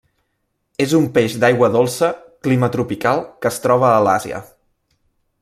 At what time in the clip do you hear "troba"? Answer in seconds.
3.67-3.93